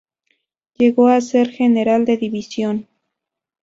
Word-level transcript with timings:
Llegó 0.79 1.09
a 1.09 1.21
ser 1.21 1.51
general 1.51 2.05
de 2.05 2.17
división. 2.17 2.87